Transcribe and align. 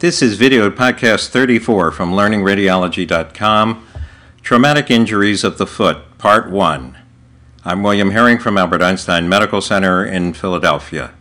This 0.00 0.22
is 0.22 0.38
video 0.38 0.70
podcast 0.70 1.28
34 1.28 1.92
from 1.92 2.12
learningradiology.com 2.12 3.86
Traumatic 4.40 4.90
Injuries 4.90 5.44
of 5.44 5.58
the 5.58 5.66
Foot, 5.66 6.16
Part 6.16 6.50
1. 6.50 6.96
I'm 7.66 7.82
William 7.82 8.12
Herring 8.12 8.38
from 8.38 8.56
Albert 8.56 8.80
Einstein 8.80 9.28
Medical 9.28 9.60
Center 9.60 10.02
in 10.02 10.32
Philadelphia. 10.32 11.12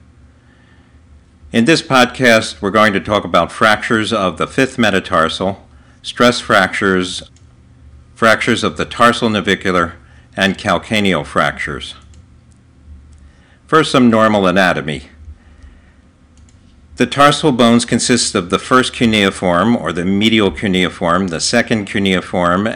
In 1.52 1.66
this 1.66 1.82
podcast, 1.82 2.62
we're 2.62 2.71
going 2.71 2.94
to 2.94 3.02
talk 3.02 3.26
about 3.26 3.52
fractures 3.52 4.14
of 4.14 4.38
the 4.38 4.48
fifth 4.48 4.78
metatarsal, 4.78 5.68
stress 6.02 6.39
fractures, 6.39 7.30
fractures 8.16 8.64
of 8.64 8.78
the 8.78 8.86
tarsal 8.86 9.30
navicular, 9.30 9.98
and 10.38 10.57
calcaneal 10.57 11.25
fractures. 11.25 11.96
First, 13.68 13.92
some 13.92 14.10
normal 14.10 14.48
anatomy. 14.48 15.10
The 17.00 17.08
tarsal 17.08 17.54
bones 17.54 17.86
consist 17.86 18.36
of 18.36 18.50
the 18.50 18.60
first 18.60 18.92
cuneiform, 18.92 19.78
or 19.78 19.94
the 19.94 20.04
medial 20.04 20.52
cuneiform, 20.52 21.30
the 21.30 21.40
second 21.40 21.86
cuneiform. 21.86 22.68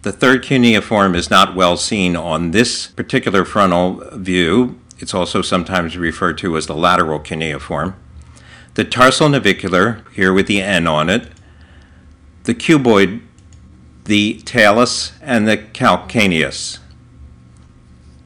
The 0.00 0.12
third 0.12 0.42
cuneiform 0.42 1.14
is 1.14 1.28
not 1.28 1.54
well 1.54 1.76
seen 1.76 2.16
on 2.16 2.52
this 2.52 2.86
particular 2.86 3.44
frontal 3.44 4.02
view. 4.14 4.80
It's 4.98 5.12
also 5.12 5.42
sometimes 5.42 5.98
referred 5.98 6.38
to 6.38 6.56
as 6.56 6.66
the 6.66 6.74
lateral 6.74 7.18
cuneiform. 7.18 7.96
The 8.76 8.84
tarsal 8.84 9.28
navicular, 9.28 10.02
here 10.14 10.32
with 10.32 10.46
the 10.46 10.62
N 10.62 10.86
on 10.86 11.10
it, 11.10 11.28
the 12.44 12.54
cuboid, 12.54 13.20
the 14.06 14.40
talus, 14.46 15.12
and 15.20 15.46
the 15.46 15.58
calcaneus. 15.58 16.78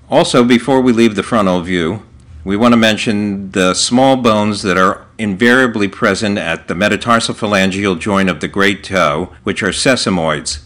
Also, 0.08 0.44
before 0.44 0.80
we 0.80 0.92
leave 0.92 1.16
the 1.16 1.24
frontal 1.24 1.60
view, 1.60 2.04
we 2.42 2.56
want 2.56 2.72
to 2.72 2.78
mention 2.78 3.50
the 3.50 3.74
small 3.74 4.16
bones 4.16 4.62
that 4.62 4.78
are 4.78 5.06
invariably 5.18 5.88
present 5.88 6.38
at 6.38 6.68
the 6.68 6.74
metatarsophalangeal 6.74 7.98
joint 7.98 8.30
of 8.30 8.40
the 8.40 8.48
great 8.48 8.82
toe, 8.82 9.34
which 9.42 9.62
are 9.62 9.68
sesamoids. 9.68 10.62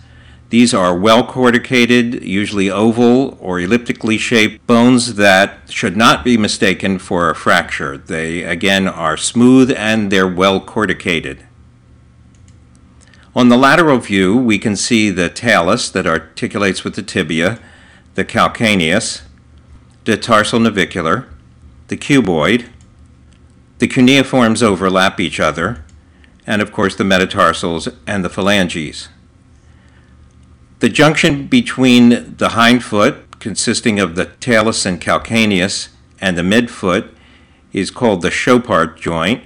These 0.50 0.72
are 0.72 0.96
well 0.96 1.26
corticated, 1.26 2.22
usually 2.22 2.70
oval 2.70 3.36
or 3.40 3.58
elliptically 3.58 4.18
shaped 4.18 4.64
bones 4.68 5.14
that 5.14 5.68
should 5.68 5.96
not 5.96 6.22
be 6.22 6.36
mistaken 6.36 7.00
for 7.00 7.28
a 7.28 7.34
fracture. 7.34 7.98
They, 7.98 8.44
again, 8.44 8.86
are 8.86 9.16
smooth 9.16 9.72
and 9.72 10.12
they're 10.12 10.28
well 10.28 10.60
corticated. 10.60 11.44
On 13.34 13.48
the 13.48 13.56
lateral 13.56 13.98
view, 13.98 14.36
we 14.36 14.60
can 14.60 14.76
see 14.76 15.10
the 15.10 15.28
talus 15.28 15.90
that 15.90 16.06
articulates 16.06 16.84
with 16.84 16.94
the 16.94 17.02
tibia, 17.02 17.58
the 18.14 18.24
calcaneus, 18.24 19.22
the 20.04 20.16
tarsal 20.16 20.60
navicular, 20.60 21.26
the 21.94 22.00
cuboid, 22.00 22.66
the 23.78 23.86
cuneiforms 23.86 24.64
overlap 24.64 25.20
each 25.20 25.38
other, 25.38 25.84
and 26.44 26.60
of 26.60 26.72
course 26.72 26.96
the 26.96 27.04
metatarsals 27.04 27.88
and 28.04 28.24
the 28.24 28.28
phalanges. 28.28 29.08
The 30.80 30.88
junction 30.88 31.46
between 31.46 32.36
the 32.36 32.50
hind 32.50 32.82
foot, 32.82 33.38
consisting 33.38 34.00
of 34.00 34.16
the 34.16 34.26
talus 34.40 34.84
and 34.84 35.00
calcaneus, 35.00 35.90
and 36.20 36.36
the 36.36 36.42
midfoot 36.42 37.10
is 37.72 37.92
called 37.92 38.22
the 38.22 38.30
Chopart 38.30 38.98
joint, 38.98 39.44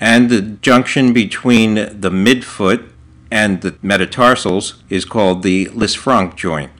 and 0.00 0.28
the 0.28 0.42
junction 0.42 1.12
between 1.12 1.74
the 1.74 2.10
midfoot 2.10 2.90
and 3.30 3.60
the 3.60 3.76
metatarsals 3.80 4.82
is 4.88 5.04
called 5.04 5.44
the 5.44 5.66
Lisfranc 5.66 6.34
joint. 6.34 6.72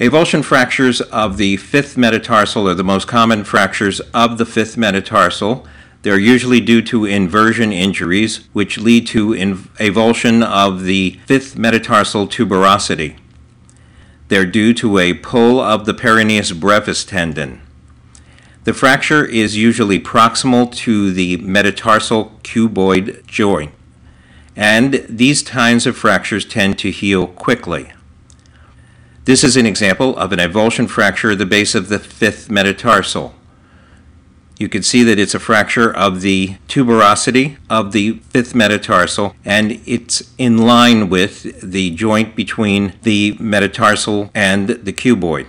Avulsion 0.00 0.42
fractures 0.42 1.02
of 1.02 1.36
the 1.36 1.58
fifth 1.58 1.98
metatarsal 1.98 2.66
are 2.66 2.74
the 2.74 2.82
most 2.82 3.06
common 3.06 3.44
fractures 3.44 4.00
of 4.14 4.38
the 4.38 4.46
fifth 4.46 4.78
metatarsal. 4.78 5.66
They're 6.00 6.18
usually 6.18 6.60
due 6.60 6.80
to 6.82 7.04
inversion 7.04 7.70
injuries, 7.70 8.48
which 8.54 8.78
lead 8.78 9.06
to 9.08 9.34
avulsion 9.34 10.42
of 10.42 10.84
the 10.84 11.20
fifth 11.26 11.58
metatarsal 11.58 12.28
tuberosity. 12.28 13.18
They're 14.28 14.46
due 14.46 14.72
to 14.72 14.96
a 14.96 15.12
pull 15.12 15.60
of 15.60 15.84
the 15.84 15.92
peroneus 15.92 16.58
brevis 16.58 17.04
tendon. 17.04 17.60
The 18.64 18.72
fracture 18.72 19.26
is 19.26 19.58
usually 19.58 20.00
proximal 20.00 20.74
to 20.76 21.12
the 21.12 21.36
metatarsal 21.38 22.40
cuboid 22.42 23.26
joint, 23.26 23.72
and 24.56 25.04
these 25.10 25.42
kinds 25.42 25.86
of 25.86 25.94
fractures 25.94 26.46
tend 26.46 26.78
to 26.78 26.90
heal 26.90 27.26
quickly. 27.26 27.92
This 29.24 29.44
is 29.44 29.56
an 29.56 29.66
example 29.66 30.16
of 30.16 30.32
an 30.32 30.38
avulsion 30.38 30.88
fracture 30.88 31.32
at 31.32 31.38
the 31.38 31.46
base 31.46 31.74
of 31.74 31.88
the 31.88 31.98
fifth 31.98 32.50
metatarsal. 32.50 33.34
You 34.58 34.68
can 34.68 34.82
see 34.82 35.02
that 35.02 35.18
it's 35.18 35.34
a 35.34 35.38
fracture 35.38 35.94
of 35.94 36.22
the 36.22 36.56
tuberosity 36.68 37.58
of 37.68 37.92
the 37.92 38.20
fifth 38.30 38.54
metatarsal, 38.54 39.34
and 39.44 39.80
it's 39.86 40.32
in 40.38 40.58
line 40.58 41.10
with 41.10 41.60
the 41.62 41.90
joint 41.90 42.34
between 42.34 42.94
the 43.02 43.36
metatarsal 43.38 44.30
and 44.34 44.68
the 44.68 44.92
cuboid. 44.92 45.48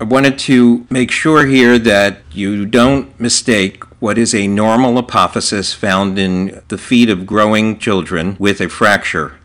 I 0.00 0.04
wanted 0.04 0.38
to 0.40 0.86
make 0.90 1.10
sure 1.10 1.46
here 1.46 1.78
that 1.78 2.18
you 2.32 2.66
don't 2.66 3.18
mistake 3.20 3.84
what 4.00 4.18
is 4.18 4.34
a 4.34 4.46
normal 4.46 5.00
apophysis 5.00 5.74
found 5.74 6.18
in 6.18 6.60
the 6.68 6.78
feet 6.78 7.08
of 7.08 7.26
growing 7.26 7.78
children 7.78 8.36
with 8.38 8.60
a 8.60 8.68
fracture. 8.68 9.38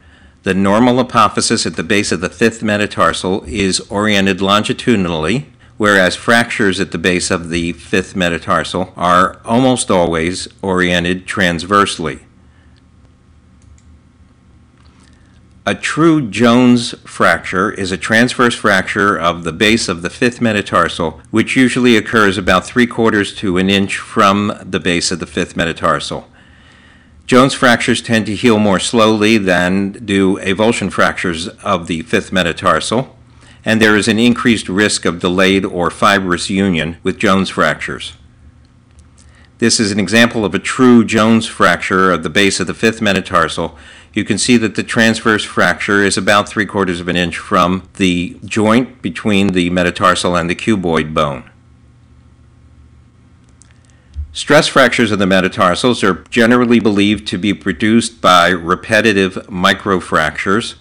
The 0.48 0.54
normal 0.54 1.04
apophysis 1.04 1.66
at 1.66 1.76
the 1.76 1.84
base 1.84 2.14
of 2.14 2.22
the 2.22 2.30
fifth 2.30 2.64
metatarsal 2.64 3.44
is 3.48 3.82
oriented 3.90 4.40
longitudinally, 4.40 5.48
whereas 5.76 6.16
fractures 6.16 6.80
at 6.80 6.92
the 6.92 6.98
base 6.98 7.30
of 7.30 7.50
the 7.50 7.74
fifth 7.74 8.16
metatarsal 8.16 8.94
are 8.96 9.42
almost 9.44 9.92
always 9.92 10.48
oriented 10.62 11.28
transversely. 11.28 12.20
A 15.66 15.76
true 15.76 16.30
Jones 16.30 16.96
fracture 17.00 17.70
is 17.70 17.92
a 17.92 17.98
transverse 17.98 18.56
fracture 18.56 19.20
of 19.20 19.44
the 19.44 19.52
base 19.52 19.90
of 19.90 20.02
the 20.02 20.10
fifth 20.10 20.40
metatarsal, 20.40 21.20
which 21.30 21.58
usually 21.58 21.98
occurs 21.98 22.38
about 22.38 22.66
three 22.66 22.88
quarters 22.88 23.36
to 23.36 23.58
an 23.58 23.70
inch 23.70 23.98
from 23.98 24.58
the 24.64 24.80
base 24.80 25.12
of 25.12 25.20
the 25.20 25.28
fifth 25.28 25.58
metatarsal. 25.58 26.26
Jones 27.28 27.54
fractures 27.54 28.02
tend 28.02 28.26
to 28.28 28.36
heal 28.36 28.58
more 28.58 28.80
slowly 28.80 29.38
than 29.38 29.92
do 29.92 30.38
avulsion 30.38 30.90
fractures 30.90 31.50
of 31.62 31.88
the 31.88 32.02
fifth 32.04 32.32
metatarsal, 32.32 33.18
and 33.66 33.82
there 33.82 33.98
is 33.98 34.08
an 34.08 34.18
increased 34.18 34.70
risk 34.70 35.04
of 35.04 35.20
delayed 35.20 35.66
or 35.66 35.90
fibrous 35.90 36.50
union 36.50 36.96
with 37.04 37.18
Jones 37.18 37.50
fractures. 37.50 38.14
This 39.58 39.78
is 39.78 39.92
an 39.92 40.00
example 40.00 40.46
of 40.46 40.56
a 40.56 40.60
true 40.60 41.04
Jones 41.04 41.46
fracture 41.46 42.12
of 42.12 42.24
the 42.24 42.30
base 42.30 42.62
of 42.62 42.68
the 42.68 42.74
fifth 42.74 43.02
metatarsal. 43.02 43.78
You 44.14 44.24
can 44.24 44.38
see 44.38 44.56
that 44.56 44.76
the 44.76 44.84
transverse 44.84 45.44
fracture 45.44 46.04
is 46.04 46.18
about 46.18 46.48
three 46.48 46.66
quarters 46.66 47.02
of 47.02 47.10
an 47.10 47.18
inch 47.18 47.38
from 47.38 47.90
the 47.96 48.40
joint 48.46 49.02
between 49.02 49.48
the 49.48 49.70
metatarsal 49.70 50.38
and 50.38 50.50
the 50.50 50.56
cuboid 50.56 51.14
bone. 51.14 51.52
Stress 54.38 54.68
fractures 54.68 55.10
of 55.10 55.18
the 55.18 55.26
metatarsals 55.26 56.04
are 56.04 56.24
generally 56.30 56.80
believed 56.80 57.26
to 57.26 57.40
be 57.40 57.56
produced 57.56 58.22
by 58.22 58.50
repetitive 58.50 59.34
microfractures. 59.48 60.76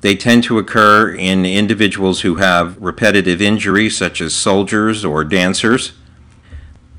They 0.00 0.16
tend 0.16 0.42
to 0.44 0.58
occur 0.58 1.14
in 1.14 1.46
individuals 1.46 2.22
who 2.22 2.34
have 2.36 2.76
repetitive 2.82 3.40
injuries, 3.40 3.96
such 3.96 4.20
as 4.20 4.34
soldiers 4.34 5.04
or 5.04 5.22
dancers. 5.22 5.92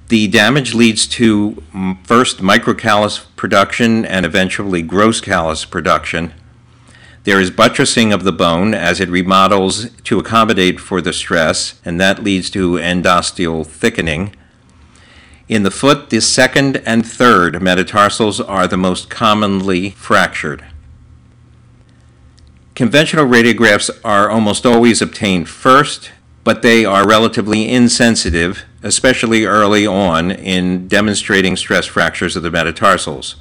The 0.07 0.29
damage 0.29 0.73
leads 0.73 1.05
to 1.07 1.61
mm, 1.73 2.07
first 2.07 2.37
microcallus 2.37 3.25
production 3.35 4.05
and 4.05 4.25
eventually 4.25 4.81
gross 4.81 5.19
callus 5.19 5.65
production. 5.65 6.33
There 7.25 7.41
is 7.41 7.51
buttressing 7.51 8.13
of 8.13 8.23
the 8.23 8.31
bone 8.31 8.73
as 8.73 9.01
it 9.01 9.09
remodels 9.09 9.89
to 10.03 10.17
accommodate 10.17 10.79
for 10.79 11.01
the 11.01 11.11
stress, 11.11 11.81
and 11.83 11.99
that 11.99 12.23
leads 12.23 12.49
to 12.51 12.75
endosteal 12.75 13.67
thickening. 13.67 14.33
In 15.49 15.63
the 15.63 15.71
foot, 15.71 16.11
the 16.11 16.21
second 16.21 16.77
and 16.85 17.03
third 17.03 17.59
metatarsals 17.59 18.39
are 18.39 18.67
the 18.67 18.77
most 18.77 19.09
commonly 19.09 19.89
fractured. 19.89 20.63
Conventional 22.75 23.25
radiographs 23.25 23.89
are 24.05 24.29
almost 24.29 24.63
always 24.63 25.01
obtained 25.01 25.49
first, 25.49 26.11
but 26.43 26.61
they 26.61 26.85
are 26.85 27.05
relatively 27.05 27.67
insensitive, 27.67 28.63
especially 28.83 29.43
early 29.43 29.87
on 29.87 30.29
in 30.29 30.87
demonstrating 30.87 31.55
stress 31.55 31.87
fractures 31.87 32.35
of 32.35 32.43
the 32.43 32.51
metatarsals. 32.51 33.35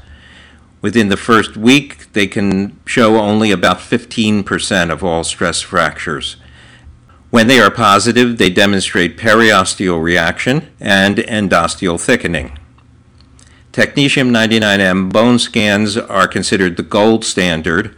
Within 0.81 1.11
the 1.11 1.16
first 1.19 1.58
week, 1.58 2.11
they 2.14 2.26
can 2.26 2.81
show 2.87 3.19
only 3.19 3.50
about 3.50 3.81
15% 3.81 4.90
of 4.90 5.04
all 5.04 5.25
stress 5.25 5.61
fractures. 5.61 6.37
When 7.30 7.46
they 7.46 7.60
are 7.60 7.70
positive, 7.70 8.38
they 8.38 8.48
demonstrate 8.48 9.19
periosteal 9.19 10.02
reaction 10.02 10.69
and 10.80 11.19
endosteal 11.19 12.00
thickening. 12.00 12.58
Technetium 13.72 14.30
99M 14.30 15.12
bone 15.12 15.38
scans 15.38 15.98
are 15.98 16.26
considered 16.26 16.76
the 16.78 16.82
gold 16.82 17.26
standard. 17.26 17.94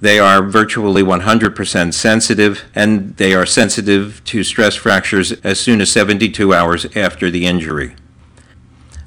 They 0.00 0.18
are 0.18 0.42
virtually 0.42 1.02
100% 1.02 1.94
sensitive, 1.94 2.64
and 2.74 3.16
they 3.16 3.34
are 3.34 3.46
sensitive 3.46 4.20
to 4.24 4.42
stress 4.42 4.74
fractures 4.74 5.32
as 5.44 5.60
soon 5.60 5.80
as 5.80 5.92
72 5.92 6.52
hours 6.52 6.86
after 6.96 7.30
the 7.30 7.46
injury. 7.46 7.94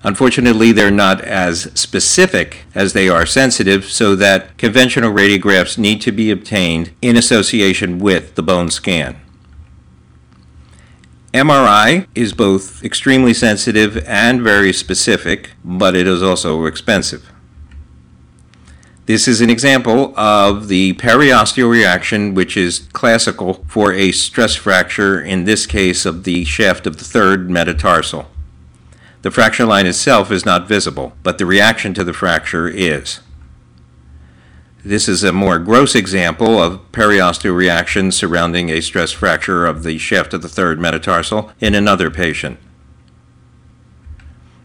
Unfortunately, 0.04 0.72
they're 0.72 0.90
not 0.90 1.20
as 1.22 1.70
specific 1.76 2.66
as 2.74 2.94
they 2.94 3.10
are 3.10 3.26
sensitive, 3.26 3.84
so 3.84 4.16
that 4.16 4.58
conventional 4.58 5.12
radiographs 5.12 5.78
need 5.78 6.00
to 6.00 6.14
be 6.14 6.32
obtained 6.32 6.92
in 7.02 7.18
association 7.18 8.00
with 8.00 8.36
the 8.36 8.42
bone 8.42 8.72
scan. 8.72 9.20
MRI 11.34 12.08
is 12.16 12.34
both 12.34 12.84
extremely 12.84 13.36
sensitive 13.36 13.98
and 14.08 14.42
very 14.42 14.74
specific, 14.74 15.52
but 15.64 15.96
it 15.96 16.08
is 16.08 16.24
also 16.24 16.66
expensive. 16.66 17.32
This 19.06 19.28
is 19.28 19.40
an 19.40 19.50
example 19.50 20.14
of 20.18 20.70
the 20.70 20.94
periosteal 20.94 21.70
reaction, 21.70 22.34
which 22.34 22.58
is 22.58 22.88
classical 22.94 23.66
for 23.68 23.94
a 23.94 24.12
stress 24.12 24.56
fracture, 24.56 25.22
in 25.22 25.44
this 25.44 25.68
case 25.68 26.04
of 26.06 26.24
the 26.24 26.46
shaft 26.46 26.88
of 26.88 26.98
the 26.98 27.04
third 27.04 27.50
metatarsal. 27.50 28.28
The 29.22 29.32
fracture 29.32 29.66
line 29.66 29.86
itself 29.86 30.32
is 30.32 30.46
not 30.46 30.68
visible, 30.68 31.14
but 31.22 31.38
the 31.38 31.46
reaction 31.46 31.94
to 31.94 32.04
the 32.04 32.14
fracture 32.14 32.68
is. 32.68 33.20
This 34.84 35.10
is 35.10 35.24
a 35.24 35.34
more 35.34 35.60
gross 35.60 35.94
example 35.94 36.58
of 36.58 36.90
periosteal 36.94 37.56
reaction 37.56 38.14
surrounding 38.14 38.70
a 38.70 38.82
stress 38.82 39.12
fracture 39.12 39.66
of 39.66 39.84
the 39.84 39.98
shaft 39.98 40.34
of 40.34 40.42
the 40.42 40.48
third 40.48 40.80
metatarsal 40.80 41.52
in 41.60 41.76
another 41.76 42.10
patient. 42.10 42.58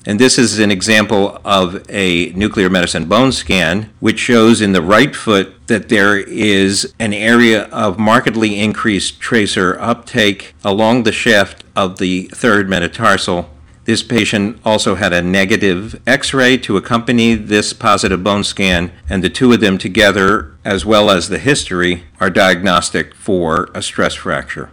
And 0.07 0.21
this 0.21 0.39
is 0.39 0.61
an 0.61 0.71
example 0.71 1.41
of 1.45 1.85
a 1.89 2.27
nuclear 2.31 2.71
medicine 2.71 3.07
bone 3.07 3.33
scan, 3.33 3.91
which 3.99 4.21
shows 4.21 4.61
in 4.61 4.73
the 4.73 4.83
right 4.83 5.17
foot 5.17 5.67
that 5.67 5.89
there 5.89 6.17
is 6.19 6.95
an 7.01 7.13
area 7.13 7.65
of 7.65 7.99
markedly 7.99 8.61
increased 8.61 9.19
tracer 9.19 9.77
uptake 9.81 10.55
along 10.63 11.03
the 11.03 11.13
shaft 11.13 11.65
of 11.75 11.99
the 11.99 12.29
third 12.35 12.69
metatarsal 12.69 13.51
this 13.85 14.03
patient 14.03 14.59
also 14.65 14.95
had 14.95 15.13
a 15.13 15.23
negative 15.23 16.01
x 16.07 16.33
ray 16.33 16.57
to 16.59 16.77
accompany 16.77 17.35
this 17.35 17.73
positive 17.75 18.25
bone 18.25 18.43
scan, 18.43 18.91
and 19.11 19.23
the 19.23 19.29
two 19.29 19.53
of 19.53 19.61
them 19.61 19.77
together, 19.77 20.55
as 20.65 20.87
well 20.87 21.11
as 21.11 21.29
the 21.29 21.39
history, 21.39 22.05
are 22.19 22.31
diagnostic 22.31 23.15
for 23.15 23.69
a 23.75 23.83
stress 23.83 24.15
fracture. 24.15 24.71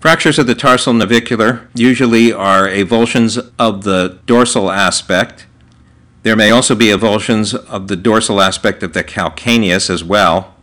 Fractures 0.00 0.38
of 0.38 0.46
the 0.46 0.54
tarsal 0.54 0.94
navicular 0.94 1.68
usually 1.74 2.32
are 2.32 2.66
avulsions 2.66 3.38
of 3.58 3.84
the 3.84 4.18
dorsal 4.26 4.70
aspect. 4.70 5.46
There 6.22 6.36
may 6.36 6.50
also 6.50 6.74
be 6.74 6.86
avulsions 6.86 7.54
of 7.54 7.88
the 7.88 7.96
dorsal 7.96 8.40
aspect 8.40 8.82
of 8.82 8.94
the 8.94 9.04
calcaneus 9.04 9.90
as 9.90 10.02
well. 10.02 10.54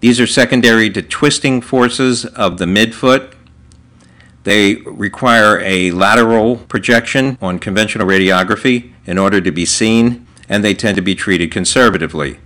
These 0.00 0.20
are 0.20 0.26
secondary 0.26 0.90
to 0.90 1.02
twisting 1.02 1.60
forces 1.60 2.24
of 2.24 2.58
the 2.58 2.64
midfoot 2.64 3.34
they 4.44 4.76
require 4.76 5.60
a 5.60 5.90
lateral 5.92 6.56
projection 6.56 7.38
on 7.40 7.58
conventional 7.58 8.06
radiography 8.06 8.92
in 9.06 9.18
order 9.18 9.40
to 9.40 9.52
be 9.52 9.64
seen, 9.64 10.26
and 10.48 10.64
they 10.64 10.74
tend 10.74 10.96
to 10.96 11.02
be 11.02 11.14
treated 11.14 11.50
conservatively. 11.50 12.38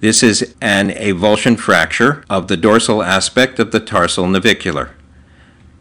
This 0.00 0.22
is 0.22 0.54
an 0.60 0.90
avulsion 0.90 1.58
fracture 1.58 2.24
of 2.30 2.48
the 2.48 2.56
dorsal 2.56 3.02
aspect 3.02 3.58
of 3.58 3.70
the 3.70 3.80
tarsal 3.80 4.26
navicular. 4.26 4.94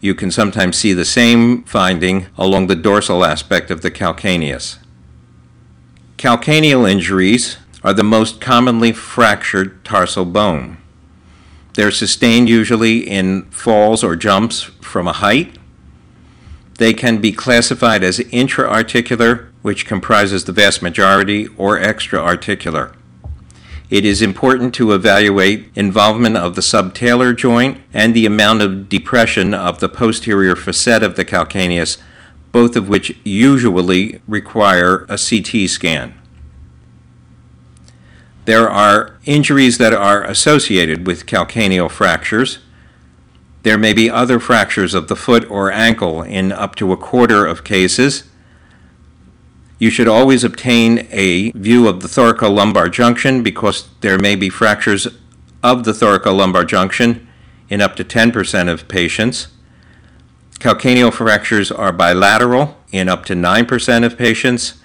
You 0.01 0.15
can 0.15 0.31
sometimes 0.31 0.77
see 0.77 0.93
the 0.93 1.05
same 1.05 1.63
finding 1.63 2.27
along 2.37 2.67
the 2.67 2.75
dorsal 2.75 3.23
aspect 3.23 3.69
of 3.69 3.81
the 3.81 3.91
calcaneus. 3.91 4.77
Calcaneal 6.17 6.89
injuries 6.89 7.57
are 7.83 7.93
the 7.93 8.03
most 8.03 8.41
commonly 8.41 8.91
fractured 8.91 9.85
tarsal 9.85 10.25
bone. 10.25 10.77
They're 11.79 11.91
sustained 11.91 12.49
usually 12.49 13.09
in 13.09 13.43
falls 13.51 14.03
or 14.03 14.17
jumps 14.17 14.63
from 14.81 15.07
a 15.07 15.13
height. 15.13 15.57
They 16.77 16.93
can 16.93 17.21
be 17.21 17.31
classified 17.31 18.03
as 18.03 18.19
intra-articular, 18.19 19.47
which 19.61 19.85
comprises 19.85 20.43
the 20.43 20.51
vast 20.51 20.81
majority, 20.81 21.47
or 21.55 21.79
extra-articular. 21.79 22.91
It 23.89 24.03
is 24.03 24.21
important 24.21 24.73
to 24.73 24.91
evaluate 24.91 25.71
involvement 25.73 26.35
of 26.35 26.55
the 26.55 26.61
subtalar 26.61 27.33
joint 27.33 27.79
and 27.93 28.13
the 28.13 28.25
amount 28.25 28.61
of 28.61 28.89
depression 28.89 29.53
of 29.53 29.79
the 29.79 29.87
posterior 29.87 30.57
facet 30.57 31.01
of 31.01 31.15
the 31.15 31.23
calcaneus, 31.23 31.97
both 32.51 32.75
of 32.75 32.89
which 32.89 33.17
usually 33.23 34.19
require 34.27 35.05
a 35.07 35.17
CT 35.17 35.69
scan. 35.69 36.18
There 38.49 38.67
are 38.67 39.19
injuries 39.25 39.77
that 39.77 39.93
are 39.93 40.23
associated 40.23 41.05
with 41.05 41.27
calcaneal 41.27 41.87
fractures. 41.87 42.57
There 43.61 43.77
may 43.77 43.93
be 43.93 44.09
other 44.09 44.39
fractures 44.39 44.95
of 44.95 45.07
the 45.07 45.15
foot 45.15 45.47
or 45.51 45.71
ankle 45.71 46.23
in 46.23 46.51
up 46.51 46.73
to 46.77 46.91
a 46.91 46.97
quarter 46.97 47.45
of 47.45 47.63
cases. 47.63 48.23
You 49.77 49.91
should 49.91 50.07
always 50.07 50.43
obtain 50.43 51.07
a 51.11 51.51
view 51.51 51.87
of 51.87 51.99
the 51.99 52.07
thoracolumbar 52.07 52.91
junction 52.91 53.43
because 53.43 53.87
there 54.01 54.17
may 54.17 54.35
be 54.35 54.49
fractures 54.49 55.07
of 55.61 55.83
the 55.83 55.91
thoracolumbar 55.91 56.67
junction 56.67 57.27
in 57.69 57.81
up 57.81 57.95
to 57.97 58.03
10% 58.03 58.67
of 58.67 58.87
patients. 58.87 59.49
Calcaneal 60.59 61.13
fractures 61.13 61.71
are 61.71 61.91
bilateral 61.91 62.77
in 62.91 63.09
up 63.09 63.25
to 63.25 63.35
9% 63.35 64.03
of 64.03 64.17
patients, 64.17 64.78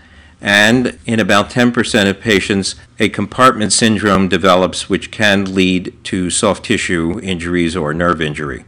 and 0.45 0.99
in 1.07 1.19
about 1.19 1.49
10% 1.49 2.11
of 2.11 2.21
patients, 2.21 2.75
a 2.99 3.09
compartment 3.09 3.73
syndrome 3.73 4.29
develops 4.29 4.91
which 4.91 5.11
can 5.11 5.55
lead 5.55 5.97
to 6.05 6.29
soft 6.29 6.67
tissue 6.67 7.19
injuries 7.23 7.75
or 7.75 7.95
nerve 7.95 8.21
injury. 8.21 8.67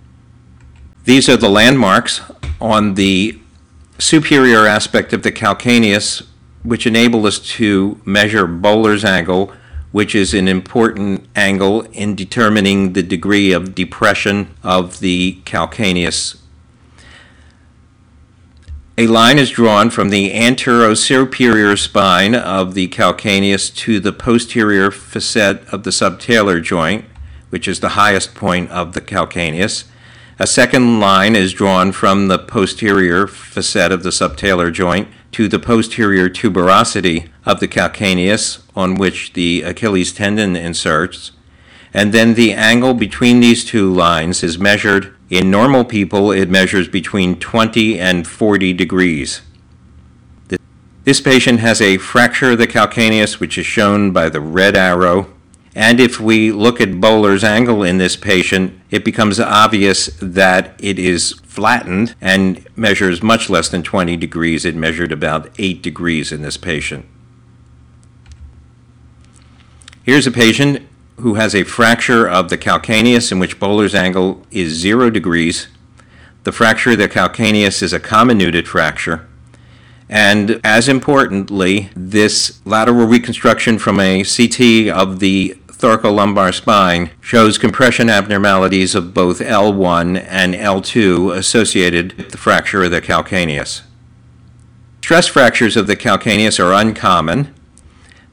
These 1.04 1.28
are 1.28 1.36
the 1.36 1.50
landmarks 1.50 2.22
on 2.62 2.94
the 2.94 3.38
superior 3.98 4.66
aspect 4.66 5.12
of 5.12 5.22
the 5.22 5.30
calcaneus, 5.30 6.26
which 6.62 6.86
enable 6.86 7.26
us 7.26 7.38
to 7.40 8.00
measure 8.06 8.46
Böhler's 8.46 9.04
angle, 9.04 9.52
which 9.92 10.14
is 10.14 10.32
an 10.32 10.48
important 10.48 11.28
angle 11.36 11.82
in 11.92 12.14
determining 12.14 12.94
the 12.94 13.02
degree 13.02 13.52
of 13.52 13.74
depression 13.74 14.48
of 14.62 15.00
the 15.00 15.42
calcaneus 15.44 16.38
a 18.98 19.06
line 19.06 19.38
is 19.38 19.50
drawn 19.50 19.90
from 19.90 20.08
the 20.08 20.32
anterosuperior 20.32 21.78
spine 21.78 22.34
of 22.34 22.72
the 22.72 22.88
calcaneus 22.88 23.74
to 23.74 24.00
the 24.00 24.12
posterior 24.12 24.90
facet 24.90 25.62
of 25.68 25.82
the 25.82 25.90
subtalar 25.90 26.62
joint, 26.62 27.04
which 27.50 27.68
is 27.68 27.80
the 27.80 27.90
highest 27.90 28.34
point 28.34 28.70
of 28.70 28.94
the 28.94 29.00
calcaneus. 29.02 29.84
A 30.38 30.46
second 30.46 30.98
line 30.98 31.36
is 31.36 31.52
drawn 31.52 31.92
from 31.92 32.28
the 32.28 32.38
posterior 32.38 33.26
facet 33.26 33.92
of 33.92 34.02
the 34.02 34.10
subtalar 34.10 34.72
joint 34.72 35.08
to 35.32 35.46
the 35.46 35.58
posterior 35.58 36.30
tuberosity 36.30 37.28
of 37.44 37.60
the 37.60 37.68
calcaneus, 37.68 38.62
on 38.74 38.94
which 38.94 39.34
the 39.34 39.60
Achilles 39.60 40.14
tendon 40.14 40.56
inserts. 40.56 41.32
And 41.92 42.14
then 42.14 42.32
the 42.32 42.54
angle 42.54 42.94
between 42.94 43.40
these 43.40 43.62
two 43.62 43.92
lines 43.92 44.42
is 44.42 44.58
measured 44.58 45.15
in 45.28 45.50
normal 45.50 45.84
people, 45.84 46.30
it 46.30 46.48
measures 46.48 46.88
between 46.88 47.38
20 47.38 47.98
and 47.98 48.26
40 48.26 48.72
degrees. 48.72 49.42
This 51.04 51.20
patient 51.20 51.60
has 51.60 51.80
a 51.80 51.98
fracture 51.98 52.52
of 52.52 52.58
the 52.58 52.66
calcaneus, 52.66 53.38
which 53.38 53.58
is 53.58 53.66
shown 53.66 54.10
by 54.10 54.28
the 54.28 54.40
red 54.40 54.76
arrow. 54.76 55.32
And 55.74 56.00
if 56.00 56.18
we 56.18 56.50
look 56.50 56.80
at 56.80 56.88
Böhler's 56.92 57.44
angle 57.44 57.82
in 57.82 57.98
this 57.98 58.16
patient, 58.16 58.80
it 58.90 59.04
becomes 59.04 59.38
obvious 59.38 60.06
that 60.20 60.74
it 60.80 60.98
is 60.98 61.32
flattened 61.44 62.14
and 62.20 62.66
measures 62.76 63.22
much 63.22 63.50
less 63.50 63.68
than 63.68 63.82
20 63.82 64.16
degrees. 64.16 64.64
It 64.64 64.74
measured 64.74 65.12
about 65.12 65.50
8 65.58 65.82
degrees 65.82 66.32
in 66.32 66.42
this 66.42 66.56
patient. 66.56 67.04
Here's 70.02 70.26
a 70.26 70.32
patient 70.32 70.82
who 71.18 71.34
has 71.34 71.54
a 71.54 71.64
fracture 71.64 72.28
of 72.28 72.48
the 72.48 72.58
calcaneus 72.58 73.32
in 73.32 73.38
which 73.38 73.58
Böhler's 73.58 73.94
angle 73.94 74.46
is 74.50 74.72
zero 74.74 75.10
degrees. 75.10 75.68
The 76.44 76.52
fracture 76.52 76.92
of 76.92 76.98
the 76.98 77.08
calcaneus 77.08 77.82
is 77.82 77.92
a 77.92 78.00
comminuted 78.00 78.68
fracture. 78.68 79.26
And 80.08 80.60
as 80.62 80.88
importantly, 80.88 81.90
this 81.96 82.60
lateral 82.64 83.06
reconstruction 83.06 83.78
from 83.78 83.98
a 83.98 84.22
CT 84.22 84.88
of 84.88 85.18
the 85.18 85.56
thoracolumbar 85.66 86.54
spine 86.54 87.10
shows 87.20 87.58
compression 87.58 88.08
abnormalities 88.08 88.94
of 88.94 89.12
both 89.12 89.40
L1 89.40 90.24
and 90.28 90.54
L2 90.54 91.36
associated 91.36 92.12
with 92.14 92.30
the 92.30 92.38
fracture 92.38 92.84
of 92.84 92.90
the 92.90 93.02
calcaneus. 93.02 93.82
Stress 95.02 95.28
fractures 95.28 95.76
of 95.76 95.86
the 95.86 95.96
calcaneus 95.96 96.58
are 96.58 96.72
uncommon. 96.72 97.54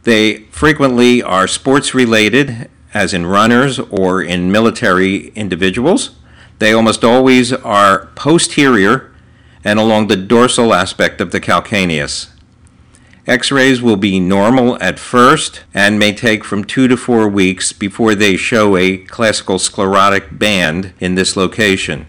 They 0.04 0.46
frequently 0.46 1.22
are 1.22 1.48
sports 1.48 1.94
related 1.94 2.70
as 2.94 3.14
in 3.14 3.26
runners 3.26 3.80
or 3.80 4.22
in 4.22 4.52
military 4.52 5.30
individuals. 5.30 6.16
They 6.60 6.74
almost 6.74 7.04
always 7.04 7.52
are 7.52 8.08
posterior 8.16 9.12
and 9.64 9.80
along 9.80 10.08
the 10.08 10.16
dorsal 10.16 10.74
aspect 10.74 11.22
of 11.22 11.32
the 11.32 11.42
calcaneus. 11.42 12.30
X 13.26 13.52
rays 13.52 13.82
will 13.82 13.96
be 13.96 14.20
normal 14.20 14.82
at 14.84 15.00
first 15.00 15.64
and 15.74 15.98
may 15.98 16.14
take 16.14 16.44
from 16.44 16.66
two 16.66 16.90
to 16.90 16.98
four 16.98 17.30
weeks 17.30 17.72
before 17.72 18.16
they 18.16 18.36
show 18.36 18.76
a 18.76 18.98
classical 18.98 19.58
sclerotic 19.58 20.38
band 20.38 20.94
in 21.00 21.16
this 21.16 21.38
location. 21.38 22.06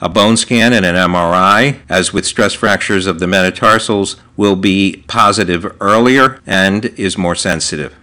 A 0.00 0.08
bone 0.08 0.38
scan 0.38 0.72
and 0.72 0.86
an 0.86 0.94
MRI, 0.94 1.80
as 1.90 2.14
with 2.14 2.24
stress 2.24 2.54
fractures 2.54 3.04
of 3.06 3.18
the 3.18 3.26
metatarsals, 3.26 4.16
will 4.34 4.56
be 4.56 5.04
positive 5.06 5.76
earlier 5.78 6.40
and 6.46 6.86
is 6.96 7.18
more 7.18 7.34
sensitive. 7.34 7.94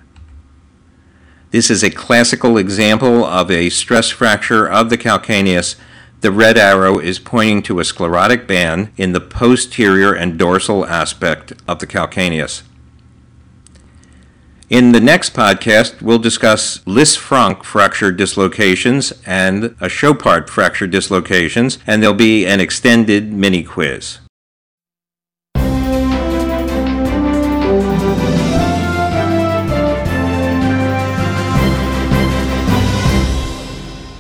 This 1.50 1.72
is 1.72 1.82
a 1.82 1.90
classical 1.90 2.58
example 2.58 3.24
of 3.24 3.50
a 3.50 3.70
stress 3.70 4.10
fracture 4.10 4.68
of 4.68 4.90
the 4.90 4.98
calcaneus. 4.98 5.76
The 6.20 6.32
red 6.32 6.58
arrow 6.58 7.00
is 7.00 7.20
pointing 7.20 7.64
to 7.64 7.80
a 7.80 7.86
sclerotic 7.86 8.48
band 8.48 8.92
in 8.98 9.14
the 9.14 9.22
posterior 9.22 10.14
and 10.14 10.38
dorsal 10.38 10.86
aspect 10.86 11.54
of 11.66 11.80
the 11.80 11.88
calcaneus. 11.88 12.64
In 14.70 14.92
the 14.92 15.00
next 15.00 15.34
podcast, 15.34 16.02
we'll 16.02 16.20
discuss 16.20 16.80
Lisfranc 16.80 17.64
fracture 17.64 18.12
dislocations 18.12 19.14
and 19.26 19.64
a 19.80 19.88
Chopart 19.88 20.50
fracture 20.50 20.88
dislocations, 20.88 21.78
and 21.88 22.04
there'll 22.04 22.14
be 22.14 22.46
an 22.46 22.60
extended 22.60 23.32
mini 23.32 23.64
quiz. 23.64 24.18